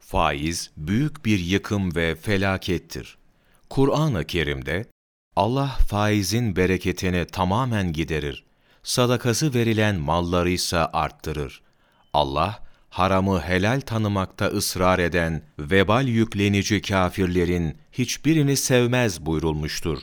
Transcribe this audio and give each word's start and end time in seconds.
Faiz 0.00 0.70
büyük 0.76 1.24
bir 1.24 1.38
yıkım 1.38 1.94
ve 1.96 2.14
felakettir. 2.14 3.18
Kur'an-ı 3.70 4.24
Kerim'de 4.24 4.86
Allah 5.36 5.78
faizin 5.88 6.56
bereketini 6.56 7.24
tamamen 7.24 7.92
giderir. 7.92 8.44
Sadakası 8.82 9.54
verilen 9.54 9.96
malları 9.96 10.50
ise 10.50 10.78
arttırır. 10.78 11.62
Allah, 12.12 12.62
haramı 12.88 13.40
helal 13.40 13.80
tanımakta 13.80 14.46
ısrar 14.46 14.98
eden 14.98 15.42
vebal 15.58 16.08
yüklenici 16.08 16.82
kafirlerin 16.82 17.76
hiçbirini 17.92 18.56
sevmez 18.56 19.26
buyurulmuştur. 19.26 19.98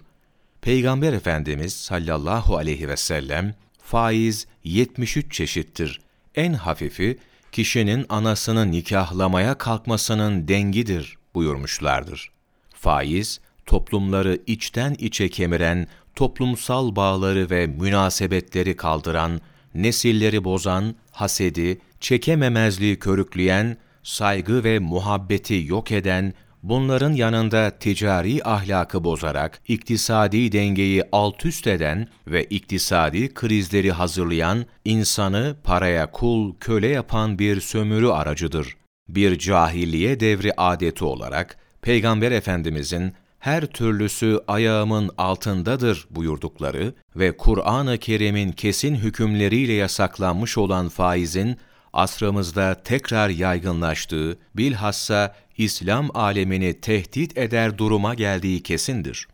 Peygamber 0.62 1.14
Efendimiz 1.14 1.74
sallallahu 1.74 2.58
aleyhi 2.58 2.88
ve 2.88 2.98
sellem, 2.98 3.56
faiz 3.84 4.48
73 4.64 5.34
çeşittir. 5.34 6.02
En 6.36 6.54
hafifi, 6.54 7.18
kişinin 7.52 8.06
anasını 8.10 8.72
nikahlamaya 8.72 9.58
kalkmasının 9.58 10.48
dengidir 10.48 11.18
buyurmuşlardır. 11.36 12.32
Faiz, 12.74 13.40
toplumları 13.66 14.40
içten 14.48 14.94
içe 14.94 15.30
kemiren, 15.30 15.88
toplumsal 16.16 16.96
bağları 16.96 17.50
ve 17.50 17.68
münasebetleri 17.68 18.76
kaldıran, 18.76 19.42
nesilleri 19.76 20.44
bozan, 20.44 20.96
hasedi, 21.12 21.82
çekememezliği 22.00 23.00
körükleyen, 23.00 23.78
saygı 24.04 24.64
ve 24.64 24.80
muhabbeti 24.80 25.64
yok 25.68 25.92
eden, 25.92 26.34
bunların 26.64 27.14
yanında 27.14 27.72
ticari 27.80 28.44
ahlakı 28.44 29.04
bozarak 29.04 29.62
iktisadi 29.68 30.52
dengeyi 30.52 31.04
alt 31.12 31.46
üst 31.46 31.68
eden 31.68 32.08
ve 32.28 32.44
iktisadi 32.44 33.34
krizleri 33.34 33.92
hazırlayan, 33.92 34.66
insanı 34.86 35.56
paraya 35.64 36.12
kul, 36.12 36.56
köle 36.60 36.88
yapan 36.88 37.40
bir 37.40 37.62
sömürü 37.62 38.08
aracıdır. 38.08 38.78
Bir 39.10 39.40
cahiliye 39.40 40.20
devri 40.20 40.54
adeti 40.58 41.06
olarak, 41.06 41.58
Peygamber 41.82 42.32
Efendimizin 42.32 43.14
her 43.40 43.66
türlüsü 43.66 44.40
ayağımın 44.48 45.12
altındadır 45.18 46.08
buyurdukları 46.10 46.94
ve 47.16 47.38
Kur'an-ı 47.38 47.98
Kerim'in 47.98 48.52
kesin 48.52 48.96
hükümleriyle 48.96 49.74
yasaklanmış 49.74 50.58
olan 50.58 50.90
faizin 50.90 51.58
asrımızda 51.94 52.84
tekrar 52.84 53.30
yaygınlaştığı, 53.30 54.38
bilhassa 54.56 55.36
İslam 55.58 56.10
alemini 56.14 56.74
tehdit 56.82 57.38
eder 57.38 57.78
duruma 57.78 58.14
geldiği 58.14 58.64
kesindir. 58.64 59.28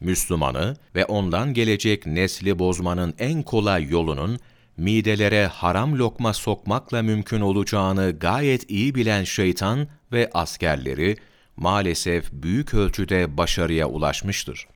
Müslümanı 0.00 0.76
ve 0.94 1.04
ondan 1.04 1.54
gelecek 1.54 2.06
nesli 2.06 2.58
bozmanın 2.58 3.14
en 3.18 3.42
kolay 3.42 3.88
yolunun, 3.88 4.38
midelere 4.76 5.46
haram 5.46 5.98
lokma 5.98 6.34
sokmakla 6.34 7.02
mümkün 7.02 7.40
olacağını 7.40 8.16
gayet 8.20 8.70
iyi 8.70 8.94
bilen 8.94 9.24
şeytan 9.24 9.88
ve 10.12 10.30
askerleri, 10.34 11.16
maalesef 11.56 12.32
büyük 12.32 12.74
ölçüde 12.74 13.36
başarıya 13.36 13.86
ulaşmıştır. 13.88 14.66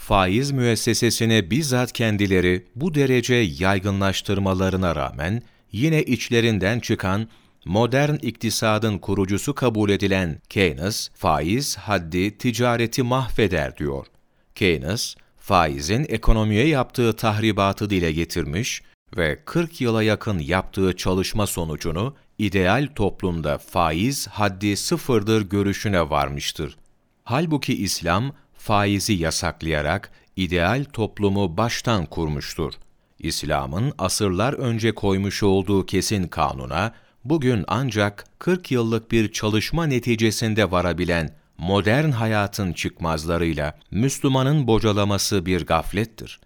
Faiz 0.00 0.50
müessesesini 0.50 1.50
bizzat 1.50 1.92
kendileri 1.92 2.66
bu 2.74 2.94
derece 2.94 3.34
yaygınlaştırmalarına 3.34 4.96
rağmen, 4.96 5.42
yine 5.72 6.02
içlerinden 6.02 6.80
çıkan 6.80 7.28
modern 7.64 8.14
iktisadın 8.14 8.98
kurucusu 8.98 9.54
kabul 9.54 9.90
edilen 9.90 10.40
Keynes, 10.48 11.10
faiz 11.14 11.76
haddi 11.76 12.38
ticareti 12.38 13.02
mahveder 13.02 13.76
diyor. 13.76 14.06
Keynes, 14.54 15.16
faizin 15.36 16.06
ekonomiye 16.08 16.66
yaptığı 16.66 17.12
tahribatı 17.12 17.90
dile 17.90 18.12
getirmiş 18.12 18.82
ve 19.16 19.44
40 19.44 19.80
yıla 19.80 20.02
yakın 20.02 20.38
yaptığı 20.38 20.96
çalışma 20.96 21.46
sonucunu 21.46 22.14
ideal 22.38 22.88
toplumda 22.94 23.58
faiz 23.58 24.28
haddi 24.28 24.76
sıfırdır 24.76 25.42
görüşüne 25.42 26.10
varmıştır. 26.10 26.76
Halbuki 27.24 27.82
İslam 27.82 28.32
faizi 28.54 29.12
yasaklayarak 29.12 30.10
ideal 30.36 30.84
toplumu 30.92 31.56
baştan 31.56 32.06
kurmuştur. 32.06 32.72
İslam'ın 33.18 33.92
asırlar 33.98 34.52
önce 34.52 34.94
koymuş 34.94 35.42
olduğu 35.42 35.86
kesin 35.86 36.28
kanuna, 36.28 36.94
bugün 37.30 37.64
ancak 37.68 38.24
40 38.38 38.70
yıllık 38.70 39.10
bir 39.10 39.32
çalışma 39.32 39.86
neticesinde 39.86 40.70
varabilen 40.70 41.36
modern 41.58 42.10
hayatın 42.10 42.72
çıkmazlarıyla 42.72 43.78
Müslümanın 43.90 44.66
bocalaması 44.66 45.46
bir 45.46 45.66
gaflettir. 45.66 46.40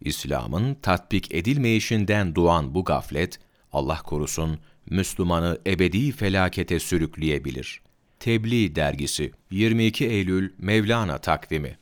İslam'ın 0.00 0.74
tatbik 0.74 1.34
edilmeyişinden 1.34 2.34
doğan 2.34 2.74
bu 2.74 2.84
gaflet, 2.84 3.38
Allah 3.72 4.02
korusun, 4.02 4.58
Müslümanı 4.90 5.58
ebedi 5.66 6.12
felakete 6.12 6.80
sürükleyebilir. 6.80 7.80
Tebliğ 8.20 8.74
Dergisi 8.74 9.32
22 9.50 10.06
Eylül 10.06 10.52
Mevlana 10.58 11.18
Takvimi 11.18 11.78